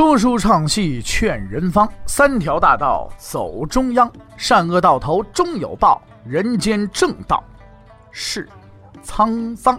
[0.00, 7.44] 说书唱戏劝人方，三条大道走中央，善恶到头终有报，人间正道
[8.10, 8.48] 是
[9.04, 9.78] 沧桑。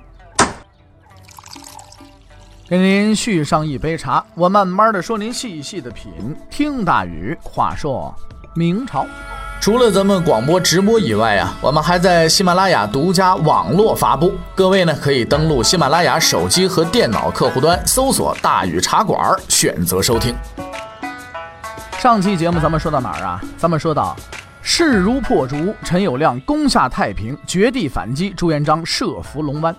[2.69, 6.13] 给您续上一杯茶，我慢慢的说，您细细的品。
[6.51, 8.13] 听大禹话说
[8.53, 9.07] 明朝。
[9.61, 14.35] 除了咱们广播直播以外啊，我们还在喜马拉雅独家网络发布。
[14.55, 20.35] 各位呢，可以登录喜马拉雅手机和电脑客户端，搜索“大禹茶馆”，选择收听。
[21.99, 23.39] 上期节目咱们说到哪儿啊？
[23.55, 24.15] 咱们说到
[24.63, 29.75] 势如破竹，陈友谅攻下太平，绝地反击，朱元璋设伏龙湾。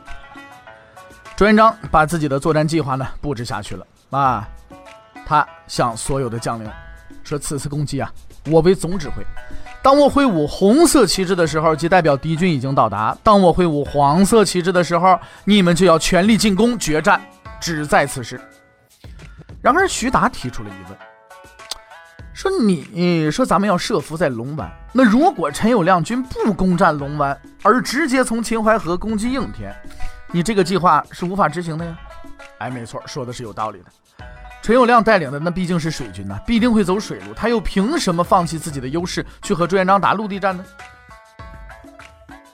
[1.34, 4.48] 朱元璋把自己的作战计划呢布置下去了啊，
[5.26, 6.70] 他向所有的将领
[7.24, 8.08] 说：“此次攻击啊，
[8.48, 9.26] 我为总指挥。”
[9.82, 17.20] 当我挥舞红色旗帜的时候，即代表敌军已经到达；当我挥舞黄色旗帜的时候，你们就要全力进攻，决战
[17.60, 18.40] 只在此时。
[19.60, 20.98] 然而，徐达提出了疑问，
[22.32, 29.74] 说：“你说咱们要设伏在龙湾，那如果陈友谅军不攻占龙湾，而直接从秦淮河攻击应天，
[30.30, 31.98] 你这个计划是无法执行的呀？”
[32.58, 33.86] 哎，没错，说的是有道理的。
[34.62, 40.64] 陈友谅带领的那毕竟是水军呐，必定会走水路，他又凭什么放弃自己的优势去和朱元璋打陆地战呢？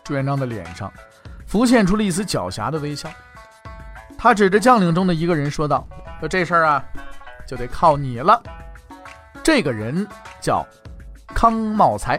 [0.02, 0.90] 朱元璋的脸上
[1.46, 3.10] 浮现出了一丝狡黠的微笑，
[4.16, 5.86] 他指着将领中的一个人说道
[6.18, 6.82] ：“说这事儿啊，
[7.46, 8.42] 就得靠你了。”
[9.44, 10.06] 这个人
[10.40, 10.66] 叫
[11.34, 12.18] 康茂才，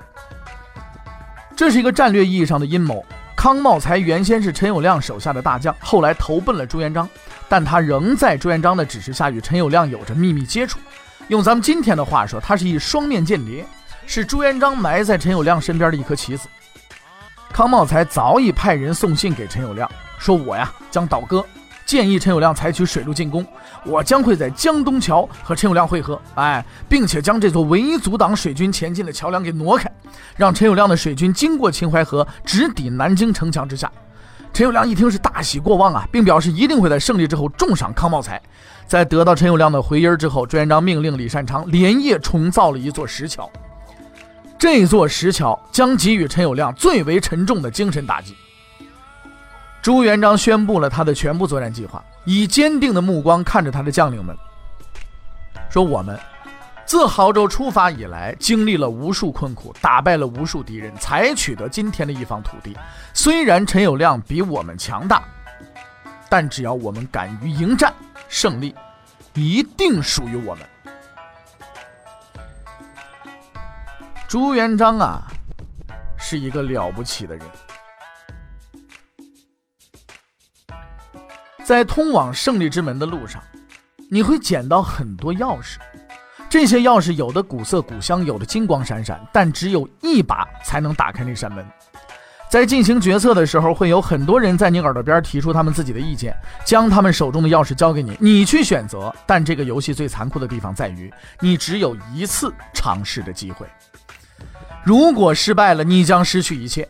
[1.56, 3.04] 这是一个战略意义上的阴谋。
[3.36, 7.10] 康茂才原先是陈友谅手下的大将，后来投奔了朱元璋。
[7.50, 10.80] 但他仍在朱元璋的指示下与陈友谅有着秘密接触。
[11.28, 13.66] 用咱们今天的话说，他是一双面间谍，
[14.06, 16.48] 是朱元璋埋在陈友谅身边的一颗棋子。
[17.52, 21.44] 康茂才早已派人送信给陈友谅，说我呀将倒戈，
[21.86, 23.46] 建议陈友谅采取水路进攻。
[23.86, 29.92] 我将会在江东桥和陈友谅会合，哎，并且将这座唯一阻挡水军前进的桥梁给挪开，
[30.36, 33.92] 让陈友谅的水军经过秦淮河，直抵南京城墙之下。
[34.60, 38.42] 陈友谅一听是大喜过望啊，并表示一定会在胜利之后重赏康茂才。
[38.86, 43.50] 在得到陈友谅的回音之后，朱元璋命令李善长连夜重造了一座石桥。
[44.58, 48.36] 这座石桥将给予陈友谅最为沉重的精神打击。
[49.82, 54.36] 朱元璋宣布了他的全部作战计划，以坚定的目光看着他的将领们，
[55.70, 56.20] 说：“我们。”
[56.90, 62.76] 自亳州出发以来，经历了无数困苦，打败了无数敌人，才取得今天的一方土地。
[63.14, 65.24] 虽然陈友谅比我们强大，
[66.28, 67.94] 但只要我们敢于迎战，
[68.28, 68.74] 胜利
[69.36, 70.66] 一定属于我们。
[74.28, 75.28] 朱元璋啊，
[76.18, 77.46] 是一个了不起的人，
[81.64, 83.40] 在通往胜利之门的路上，
[84.10, 85.78] 你会捡到很多钥匙。
[86.50, 91.64] 这些钥匙有的古色古香，有的金光闪闪，但只有一把才能打开那扇门。
[92.50, 99.14] 在进行决策的时候，会有很多人在你耳朵边提出他们自己的意见，将他们手中的钥匙交给你，你去选择。
[99.28, 103.68] 但这个游戏最残酷的地方在于，你只有一次尝试的机会。
[104.84, 106.90] 如果失败了，你将失去一切。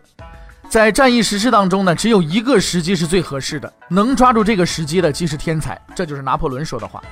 [0.69, 5.77] 在战役实施当中呢，只有一个时机是最合适的，能抓住这个时机的即是天才。
[5.93, 7.03] 这就是拿破仑说的话。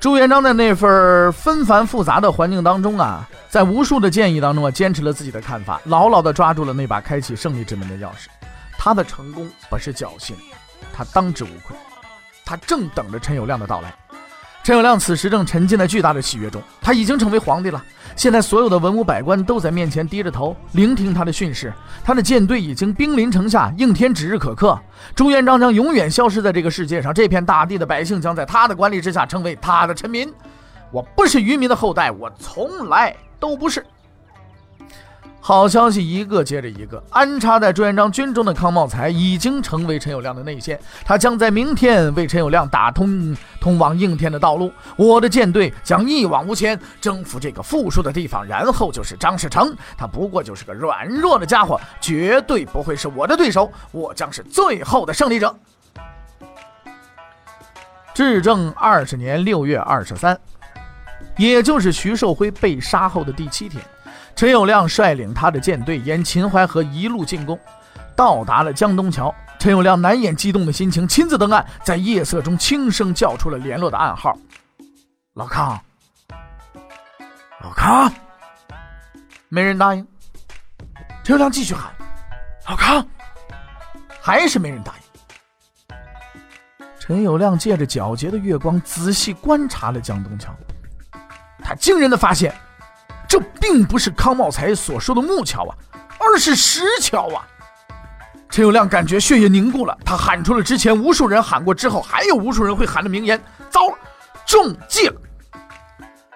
[0.00, 8.28] 朱元璋在那份纷繁复杂的环境当中啊，在无数的建议当中啊，坚持了自己的看法，牢牢地抓住了那把开启胜利之门的钥匙。
[8.78, 10.36] 他的成功不是侥幸，
[10.94, 11.76] 他当之无愧。
[12.44, 13.92] 他正等着陈友谅的到来。
[14.62, 17.84] 陈友谅此时正沉浸在巨大的喜悦中，他已经成为皇帝了。
[18.18, 21.72] 现在所有的文武百官都在面前低着头聆听他的训示。
[22.02, 24.76] 他的舰队已经兵临城下，应天指日可克。
[25.14, 30.28] 朱元璋将永远消失在这个世界上，这片大地的百姓将在他的管理之下成为他的臣民。
[30.90, 33.86] 我不是渔民的后代，我从来都不是。
[35.48, 44.70] 好消息一个接着一个，安插在朱元璋军中的康茂才已经成为陈友谅的内线，他将在明天为陈友谅打通通往应天的道路。
[44.94, 55.56] 我的舰队将一往无前，征服这个富庶的地方，然后就是张士诚，他不过就是个软弱的家伙，绝对不会是我的对手，我将是最后的胜利者。
[58.12, 60.38] 至正二十年六月二十三，
[61.38, 63.82] 也就是徐寿辉被杀后的第七天。
[64.38, 67.58] 陈友谅率领他的舰队沿秦淮河一路进攻，
[68.14, 69.34] 到达了江东桥。
[69.58, 74.38] 陈友谅难掩激动的心情，亲自登岸，在夜色中轻声叫出了联络的暗号
[75.34, 75.76] ：“老康，
[77.64, 78.12] 老康。”
[79.50, 80.06] 没人答应。
[81.24, 81.92] 陈友谅继续喊
[82.70, 83.04] ：“老康。”
[84.22, 85.96] 还是没人答应。
[87.00, 90.54] 陈友谅借着皎洁的月光仔细观察了江东桥，
[91.58, 92.54] 他惊人的发现，
[93.28, 95.76] 这并不是康茂才所说的木桥啊，
[96.18, 97.46] 而是石桥啊！
[98.48, 103.38] 陈友谅感觉血液凝固了，他喊出了之前无数人喊过之后还有无数人会喊的名言
[103.68, 103.98] ：“糟了，
[104.46, 105.20] 中计了！”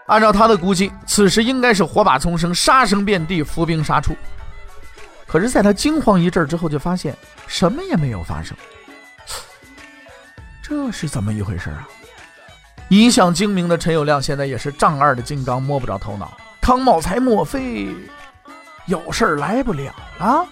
[0.06, 4.15] 按照他的估计，此时应该是火把丛生，杀声遍地，伏兵杀出。
[5.27, 7.17] 可是，在他惊慌一阵之后，就发现
[7.47, 8.55] 什么也没有发生。
[10.62, 11.88] 这是怎么一回事啊？
[12.88, 16.37] 一向精明的陈友谅现在也是丈二的金刚，摸不着头脑。
[16.62, 17.88] 康茂才莫非
[18.87, 20.47] 有事儿来不了了？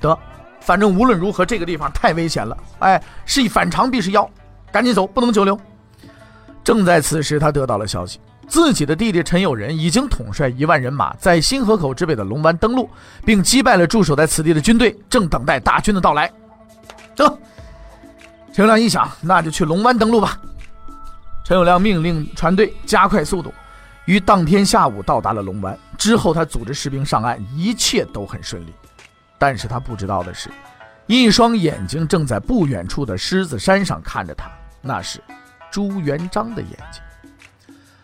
[0.00, 0.16] 得，
[0.60, 2.56] 反正无论如何，这个地方太危险了。
[2.78, 4.28] 哎，是一反常必是妖，
[4.70, 5.58] 赶紧走，不能久留。
[6.62, 12.88] 正在此时，他得到了消息，自己的弟弟陈友仁已经统帅一万人马在新河口之北的龙湾登陆，
[13.24, 16.32] 并击败了驻守在此地的军队，正等待大军的到来。
[17.16, 17.36] 走。
[18.52, 20.40] 陈友谅一想，那就去龙湾登陆吧。
[21.44, 23.52] 陈友谅命令船队加快速度，
[24.04, 25.78] 于当天下午到达了龙湾。
[25.96, 28.74] 之后，他组织士兵上岸，一切都很顺利。
[29.38, 30.50] 但是他不知道的是，
[31.06, 34.50] 一双眼睛正在不远处的狮子山上看着他，
[34.80, 35.20] 那是
[35.70, 37.02] 朱元璋的眼睛。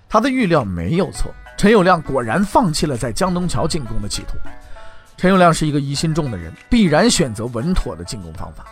[0.09, 4.37] 他的预料没有错，陈友谅果然放弃了在江东桥进攻的企图。
[5.17, 8.65] 陈友谅是一个疑心重的人，必然选择稳妥的进攻方法。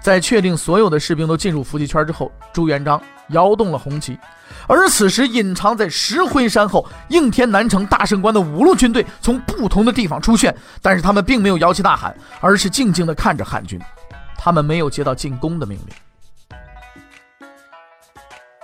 [0.00, 4.18] 在确定所有的士兵都进入伏击圈之后，朱元璋摇动了红旗，
[4.66, 13.78] 而此时隐藏在石灰山后应天南城大胜关的五路军队从不同的地方出现，但是他们并没有摇旗呐喊，而是静静地看着汉军。
[14.36, 15.94] 他们没有接到进攻的命令。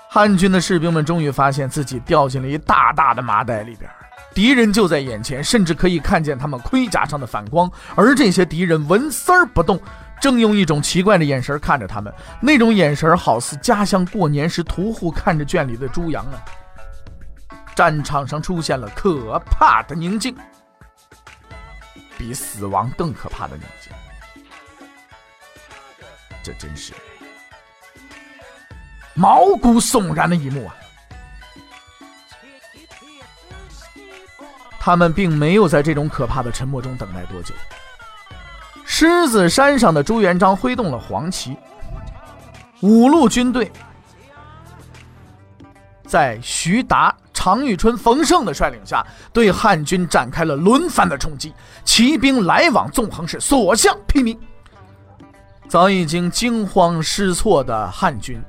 [0.09, 3.91] 汉军的士兵们终于发现自己掉进了一大大的麻袋里边，
[4.33, 9.79] 敌人就在眼前，甚至可以看见他们盔甲上的反光，而这些敌人纹丝儿不动。
[10.20, 16.42] 正用一种奇怪的眼神看着他们，那种眼神好似家乡过年时屠户看着圈里的猪羊啊。
[17.74, 20.34] 战场上出现了可怕的宁静，
[22.16, 23.92] 比死亡更可怕的宁静。
[26.42, 26.94] 这真是
[29.14, 30.74] 毛骨悚然的一幕啊！
[34.78, 37.54] 他们并没有在这种可怕的沉默中等待多久。
[38.98, 41.54] 狮子山上的朱元璋挥动了黄旗，
[42.81, 43.70] 五路军队
[46.06, 51.52] 在徐达、常遇春、冯胜的率领下，对汉军展开了轮番的冲击，
[51.84, 54.34] 骑兵来往纵横，是所向披靡。
[55.69, 58.40] 早已经惊慌失措的汉军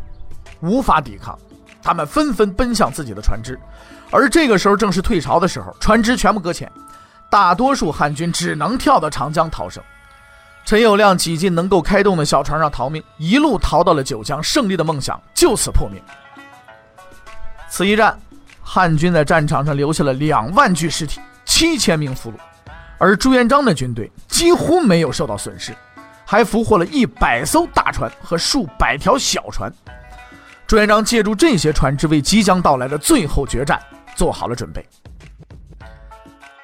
[0.62, 1.38] 无法抵抗，
[1.84, 3.60] 他们纷纷奔向自己的船只，
[4.12, 6.72] 而这个时候正是退潮的时候，船只全部搁浅，
[7.30, 9.84] 大多数汉军只能跳到长江逃生。
[10.68, 15.98] 陈友谅挤进能够开动的小船上逃命，一路逃到了九江，胜利的梦想就此破灭。
[17.70, 18.20] 此一战，
[18.62, 22.36] 汉军在战场上留下了两万具尸体、七千名俘虏，
[22.98, 25.74] 而朱元璋的军队几乎没有受到损失，
[26.26, 29.72] 还俘获了一百艘大船和数百条小船。
[30.68, 33.82] 朱元璋借助这些船只，为即将到来的最后决战
[34.18, 34.86] 做好了准备。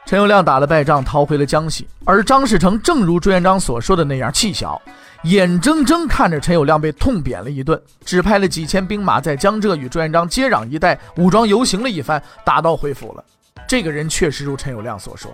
[0.06, 4.80] 陈友谅打了败仗，逃回了江西，而张士诚正如朱元璋所说的那样气小，
[5.24, 13.24] 眼睁睁看着陈友谅被痛扁了一顿，只派了几千兵马在江浙与朱元璋接壤一带武装游行了一番，打道回府了。
[13.68, 15.34] 这个人确实如陈友谅所说，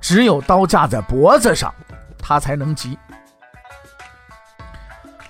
[0.00, 1.72] 只有刀架在脖子上，
[2.18, 2.98] 他才能急。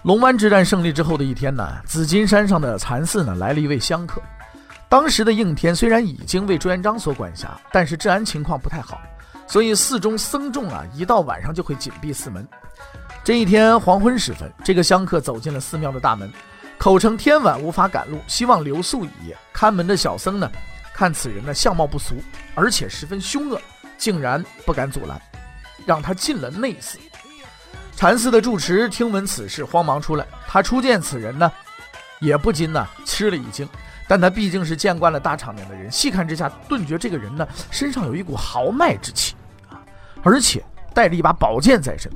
[0.03, 4.21] 龙湾之战胜利之后的一天呢，紫金山上的禅寺呢来了一位香客。
[4.89, 9.01] 当时的应天虽然已经为朱元璋所管辖，但是治安情况不太好，
[9.47, 12.47] 所以寺中僧众啊，一到晚上就会紧闭寺门。
[13.25, 16.33] 这一天黄昏时分，这个香客走进了寺庙的大门，
[16.79, 19.37] 口称天晚无法赶路，希望留宿一夜。
[19.53, 20.49] 看门的小僧呢，
[20.95, 22.15] 看此人呢相貌不俗，
[22.55, 23.61] 而且十分凶恶，
[23.99, 25.21] 竟然不敢阻拦，
[25.85, 26.97] 让他进了内寺。
[27.97, 30.25] 禅寺的住持听闻此事，慌忙出来。
[30.47, 31.51] 他初见此人呢，
[32.21, 33.69] 也不禁呢吃了一惊。
[34.09, 39.35] 但他毕竟是见惯了大场面的人，细看之下，顿觉这个人呢身上有一股豪迈之气
[39.69, 39.81] 啊，
[40.23, 42.11] 而且带着一把宝剑在身。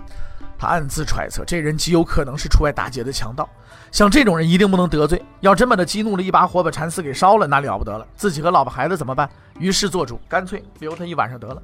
[0.58, 3.48] 他暗自揣测，这人极有可能是出外打劫的强盗。
[3.90, 8.06] 像这种人一定不能得罪，要真把他激怒了，一把火把禅寺给烧了，那了不得了。
[8.14, 9.28] 自己和老婆孩子怎么办？
[9.58, 11.62] 于是做主，干脆留他一晚上得了。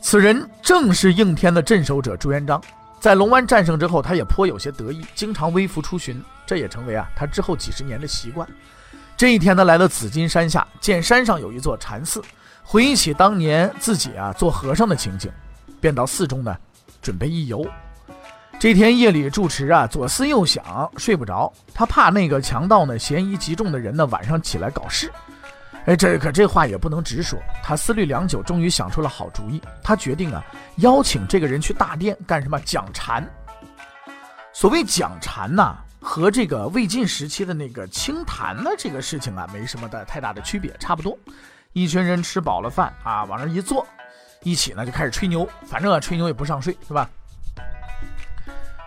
[0.00, 2.60] 此人正是应天的镇守者朱元璋。
[2.98, 8.48] 在龙湾战胜之后，他也颇有些得意，经常微服出巡，这也成为啊他之后几十年的习惯。
[9.16, 12.22] 这一天，他来到紫金山下，见山上有一座禅寺，
[12.62, 15.30] 回忆起当年自己啊做和尚的情景，
[15.80, 16.56] 便到寺中呢
[17.00, 17.64] 准备一游。
[18.58, 21.52] 这天夜里，住持啊左思右想，睡不着。
[21.74, 25.10] 他怕那个强盗呢，嫌疑极重的人呢，晚上起来搞事。
[25.86, 27.36] 哎，这可这话也不能直说。
[27.60, 29.60] 他思虑良久，终于想出了好主意。
[29.82, 30.44] 他决定啊，
[30.76, 32.60] 邀请这个人去大殿干什么？
[32.60, 33.28] 讲禅。
[34.52, 41.16] 所谓讲禅呐，和这个魏晋时期的那个清谈的这个事情啊，没什么的太大的区别，差不多。
[41.72, 43.86] 一群人吃饱了饭啊，往那一坐，
[44.42, 45.48] 一起呢就开始吹牛。
[45.66, 47.08] 反正啊，吹牛也不上税，是吧？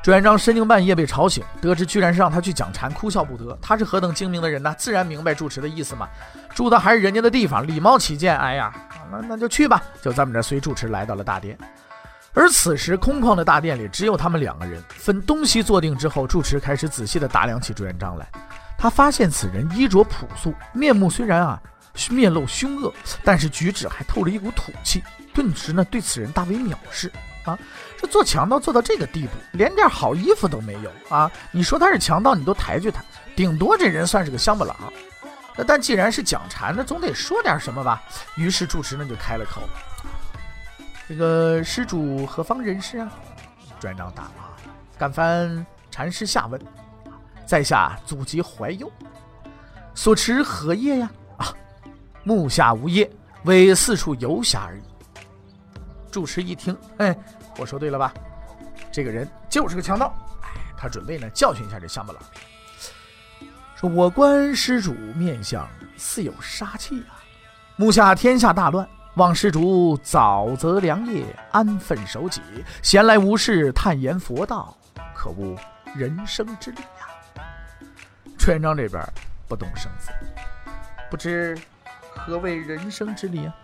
[0.04, 3.58] 朱元璋深更半夜被吵醒，得知居然是让他去讲禅，哭笑不得。
[3.60, 4.76] 他是何等精明的人呢？
[4.78, 6.08] 自然明白住持的意思嘛。
[6.54, 8.72] 住的还是人家的地方，礼貌起见，哎呀，
[9.12, 9.82] 那那就去吧。
[10.04, 11.58] 就这么着，随住持来到了大殿。
[12.36, 18.28] 而此时空旷的大殿里只有他们两个人，分东西坐定之后，住持开始仔细地打量起朱元璋来。
[18.78, 21.60] 他发现此人衣着朴素，面目虽然啊
[22.10, 25.02] 面露凶恶，但是举止还透着一股土气，
[25.34, 27.12] 顿时呢对此人大为藐视。
[27.46, 27.56] 啊，
[28.02, 31.32] 这做强盗做到这个地步，连件好衣服都没有啊！
[31.52, 33.04] 你说他是强盗，你都抬举他，
[33.36, 34.76] 顶多这人算是个乡巴佬。
[35.56, 38.02] 那但既然是讲禅，那总得说点什么吧？
[38.36, 39.62] 于是住持呢就开了口
[41.08, 43.12] ：“这个施主何方人士啊？”
[43.80, 44.30] 朱元璋答
[44.98, 46.60] ：“敢烦禅师下问。
[47.46, 48.92] 在下祖籍怀右，
[49.94, 51.12] 所持何业呀？
[51.38, 51.54] 啊，
[52.24, 53.08] 目下无业，
[53.44, 54.84] 为四处游侠而已。”
[56.12, 57.16] 住持一听，哎。
[57.58, 58.14] 我说对了吧？
[58.92, 60.14] 这个人就是个强盗。
[60.42, 62.20] 哎，他准备呢教训一下这乡巴佬。
[63.76, 67.24] 说我观施主面相似有杀气啊！
[67.78, 68.86] 目下天下大乱，
[69.16, 72.42] 望施主早择良夜，安分守己，
[72.84, 74.78] 闲来无事探研佛道，
[75.16, 75.58] 可悟
[75.96, 77.08] 人生之理呀！
[78.38, 79.02] 朱元璋这边
[79.48, 80.12] 不动声色，
[81.10, 81.58] 不知
[82.14, 83.56] 何谓人生之理啊？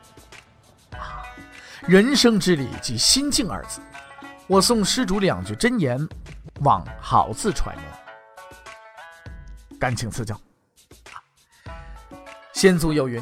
[1.82, 3.82] 人生之理即心境二字，
[4.48, 6.08] 我送施主两句真言，
[6.62, 7.84] 望好自揣摩。
[9.78, 10.40] 敢请赐教。
[12.54, 13.22] 先祖有云：“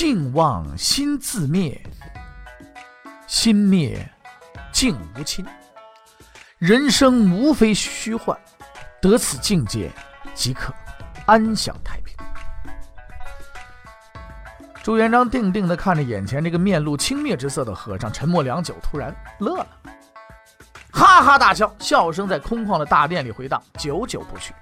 [0.00, 1.78] 静望心自灭，
[3.26, 4.10] 心灭
[4.72, 5.44] 静无亲。
[6.56, 8.34] 人生无非虚幻，
[9.02, 9.92] 得此境界
[10.34, 10.72] 即可
[11.26, 12.16] 安享太平。”
[14.82, 19.66] 朱元璋定定地看着眼前这个面露轻蔑之色的和尚，沉默良久，突然乐了，
[20.90, 24.54] 哈哈大笑，笑声在空旷的大殿里回荡，久久不去。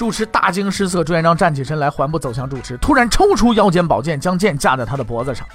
[0.00, 5.46] 住持大惊失色，朱元璋站起身来，缓步走向住持，突然抽出腰间宝剑，将剑架在他的脖子上。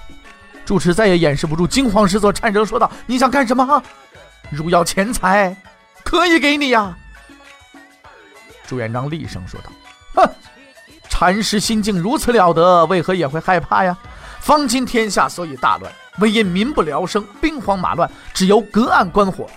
[0.64, 3.82] 住持再也掩饰不住惊慌失措，颤声说道：“你想干什么？
[4.52, 5.58] 如要钱财，
[6.04, 6.96] 可以给你呀。”
[8.68, 9.72] 朱元璋厉声说道
[10.14, 10.32] ：“哼！”
[11.10, 13.98] 禅师心境如此了得，为何也会害怕呀？
[14.42, 19.48] 方今天下所以大乱，唯因民不聊生，兵荒马乱，只由隔岸观火。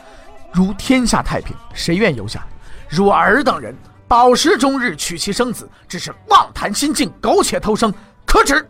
[0.50, 2.42] 如天下太平，谁愿游下？
[2.88, 3.76] 如尔等人
[4.08, 7.92] 饱食终日，娶妻生子，只是妄谈心境，苟且偷生，
[8.24, 8.66] 可耻！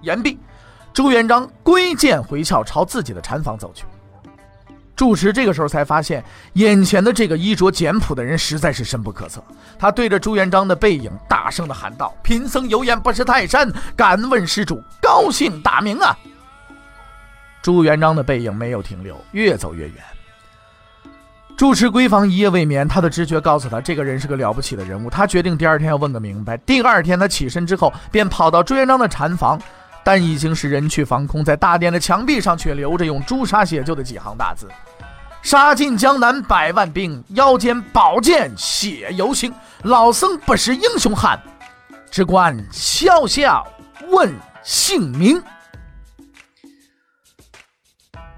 [0.00, 0.38] 言毕，
[0.94, 3.84] 朱元璋归剑回鞘，朝自己的禅房走去。
[4.96, 9.44] 住持这个时候才发现，眼前的这个衣着简朴的人实在是深不可测。
[9.78, 16.16] 他对着朱元璋的背影大声的喊道：“贫僧有眼不识泰山，敢问施主高姓大名啊？”
[17.60, 19.96] 朱元璋的背影没有停留，越走越远。
[21.56, 25.08] 住持闺房一夜未眠，他的直觉告诉他，这个人是个了不起的人物。
[25.08, 26.56] 他决定第二天要问个明白。
[26.58, 29.60] 第二天，他起身之后，便跑到朱元璋的禅房。
[30.04, 34.68] 但已经是人去房空，在大殿的墙壁上却留着用朱砂写就的几行大字
[35.42, 39.52] ：“杀尽江南百万兵，腰间宝剑血犹腥。
[39.82, 41.36] 老僧不识英雄汉，
[42.08, 43.66] 只管笑笑
[44.10, 44.32] 问
[44.62, 45.42] 姓名。”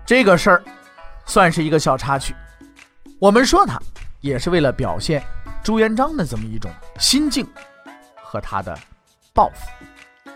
[0.07, 0.63] 这个事儿
[1.27, 2.35] 算是一个小插曲。
[3.21, 3.81] 我们说他
[4.21, 5.21] 也是为了表现
[5.63, 6.71] 朱元璋的这么一种
[7.01, 7.45] 心境
[8.23, 8.79] 和他的
[9.35, 10.33] 抱负。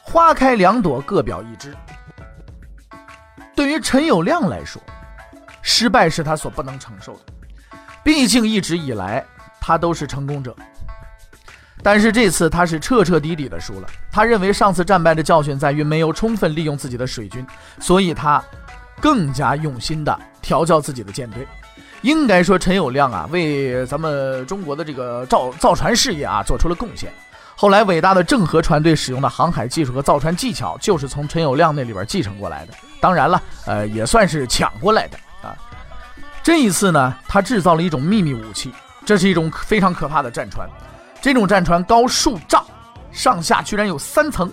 [0.00, 1.74] 花开两朵，各表一枝。
[3.54, 4.80] 对于陈友谅来说，
[5.60, 7.20] 失败是他所不能承受的。
[8.04, 9.24] 毕竟一直以来
[9.60, 10.54] 他都是成功者，
[11.82, 13.88] 但是这次他是彻彻底底的输了。
[14.12, 17.44] 他认为上次战败的教训在于没有充分利用自己的水军，
[17.80, 18.42] 所以他
[19.00, 20.18] 更加用心的
[20.50, 21.46] 调教自己的舰队。
[22.02, 27.08] 应该说，陈友谅啊，为咱们中国的这个造造船事业啊，做出了贡献。
[27.54, 32.72] 后来，伟大的郑和船队使用的航海技术和造船技巧，就是从陈友谅那里边继承过来的。
[33.00, 35.54] 当然了，呃，也算是抢过来的啊。
[36.42, 38.72] 这一次呢，他制造了一种秘密武器，
[39.06, 40.68] 这是一种非常可怕的战船。
[41.20, 42.64] 这种战船高数丈，
[43.12, 44.50] 上下居然有三层，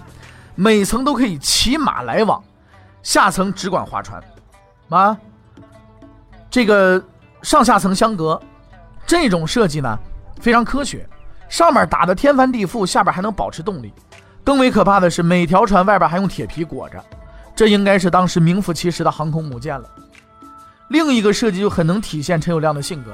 [0.53, 2.43] 每层都可以骑马来往，
[3.03, 4.21] 下层只管划船。
[4.89, 5.17] 啊，
[6.49, 7.03] 这个
[7.41, 8.39] 上下层相隔，
[9.05, 9.97] 这种设计呢
[10.39, 11.07] 非常科学，
[11.49, 13.93] 上面打的天翻地覆，下边还能保持动力。
[14.43, 17.03] 更为可怕的是，每条船外边还用铁皮裹着，
[17.55, 19.89] 这应该是当时名副其实的航空母舰了。
[20.89, 23.13] 另一个设计就很能体现陈友谅的性格，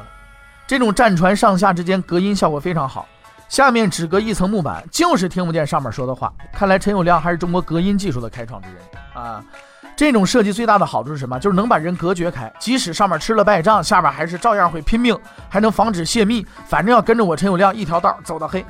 [0.67, 3.07] 这种战船上下之间隔音效果非常好。
[3.49, 6.31] 下面只隔一层木板，就是听不见上面说的话。
[6.51, 8.77] 看来陈友谅还是中国隔音技术的开创之人
[9.13, 9.43] 啊！
[9.95, 11.39] 这种设计最大的好处是什么？
[11.39, 15.17] 就是能把人隔绝开，即使上面吃了败仗，下边还是照样会拼命，
[15.49, 16.45] 还能防止泄密。
[16.67, 18.65] 反正要跟着我陈友谅一条道走到黑。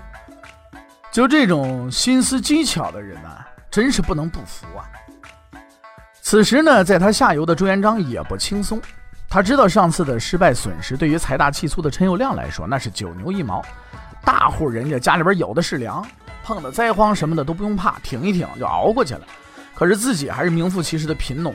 [1.12, 4.84] 就这种心思机巧的人啊，真是不能不服啊！
[6.22, 8.82] 此时呢，在他下游的朱元璋也不轻松，
[9.30, 13.64] 他知道上次的失败损失对于财大气粗的陈友谅来说，那是九牛一毛。
[14.26, 16.06] 大户人家家里边有的是粮，
[16.44, 19.22] 碰到灾荒什么的都不用怕，挺一挺就熬过去了。
[19.74, 21.54] 可是自己还是名副其实的贫农，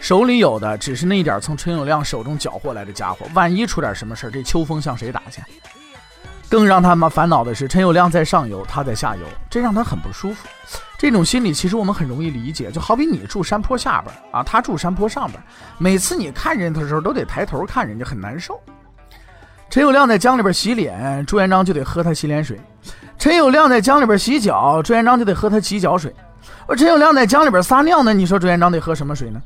[0.00, 3.26] 手里有的只是那一点从陈友谅手中缴获来的家伙。
[3.34, 5.40] 万一出点什么事儿这秋风向谁打去？
[6.48, 10.48] 更让他们烦恼的是，陈友谅在上游，他在下游，这让他很不舒服。
[10.98, 15.40] 这种心理其实我们很容易理解，就好比你住山坡下边啊，他住山坡上边，
[15.78, 18.60] 每次你看人的时候都得抬头看人家，很难受。
[19.70, 22.58] 陈友谅在江里边洗脸，朱元璋就得喝他洗脸水；
[23.16, 26.12] 陈友谅在江里边洗脚，朱元璋就得喝他洗脚水。
[26.66, 29.40] 而陈友谅在江里边撒尿呢，你说朱元璋得喝什么水呢？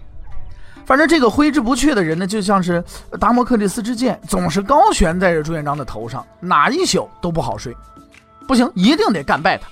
[0.86, 2.84] 反正这个挥之不去的人呢，就像是
[3.18, 7.74] 达摩克利斯之剑，总是高悬在这朱元璋的头上，哪一宿都不好睡。
[8.46, 9.66] 不行，一定得干败他。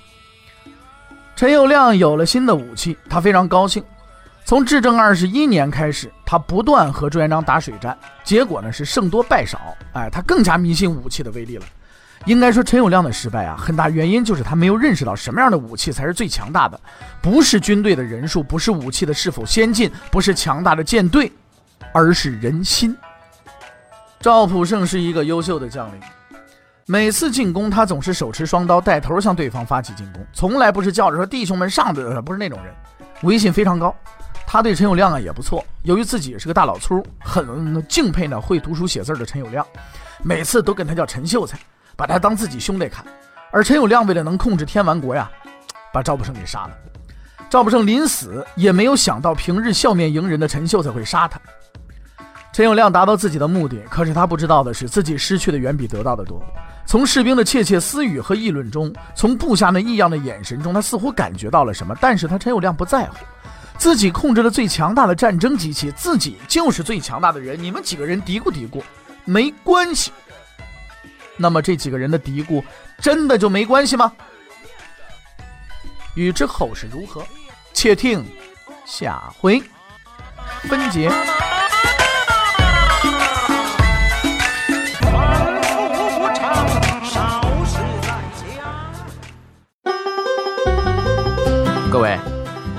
[1.35, 3.83] 陈友谅有了新的武器，他非常高兴。
[4.45, 9.59] 从至正二十一年开始，他不断和朱元璋打水战，结果呢是胜多败少。
[9.93, 11.65] 哎，他更加迷信武器的威力了。
[12.25, 16.79] 应该说，陈友谅的失败啊，很大原因就是他没有认识到什么样的武器才是最强大的，
[17.21, 21.31] 不是军队的人数，不是武器的是否先进，不是强大的舰队，
[21.93, 22.95] 而是人心。
[24.21, 25.99] 赵普胜是一个优秀的将领，
[26.85, 32.73] 每次进攻他总是手持双刀带头向对方发起进攻，从来不是叫着说弟兄们上的，不是那种人，
[33.23, 33.93] 威信非常高。
[34.47, 39.65] 他对陈友谅啊也不错，由于自己是个大老粗，很敬佩呢会读书写字的陈友谅，
[40.21, 41.59] 每次都跟他叫陈秀才，
[41.95, 43.03] 把他当自己兄弟看。
[43.51, 45.29] 而陈友谅为了能控制天完国呀，
[45.93, 46.71] 把赵普胜给杀了。
[47.49, 51.39] 赵普胜临死也没有想到平日笑面迎人的陈秀才会杀他。
[52.51, 56.43] 陈友谅达到自己的目的，可是他不知道的是，自己失去的远比得到的多。
[56.85, 63.15] 从士兵的窃窃私语和议论中，从部下那异样的眼神中，他似乎感觉到了什么，但是他陈友谅不在乎。
[63.77, 67.61] 自己控制了最强大的战争机器，自己就是最强大的人。
[67.61, 68.81] 你们几个人嘀咕嘀咕，
[69.25, 70.11] 没关系。
[71.37, 72.63] 那么这几个人的嘀咕，
[72.99, 74.11] 真的就没关系吗？
[76.15, 77.23] 欲知后事如何，
[77.73, 78.23] 且听
[78.85, 79.61] 下回
[80.63, 81.11] 分解。
[91.91, 92.17] 各位。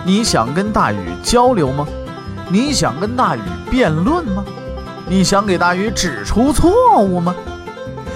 [0.07, 1.88] 你想跟大禹交流吗？
[2.51, 3.40] 你想跟大禹
[3.71, 4.45] 辩论吗？
[5.09, 7.35] 你想给大禹指出错误吗？